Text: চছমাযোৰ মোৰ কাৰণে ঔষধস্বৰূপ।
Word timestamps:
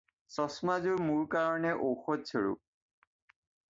চছমাযোৰ 0.35 1.03
মোৰ 1.11 1.21
কাৰণে 1.37 1.77
ঔষধস্বৰূপ। 1.91 3.49